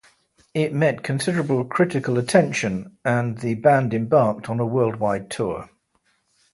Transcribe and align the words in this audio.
It 0.55 0.73
met 0.73 1.03
considerable 1.03 1.63
critical 1.63 2.17
attention, 2.17 2.97
and 3.05 3.37
the 3.37 3.53
band 3.53 3.93
embarked 3.93 4.49
on 4.49 4.59
a 4.59 4.65
worldwide 4.65 5.29
tour. 5.29 5.69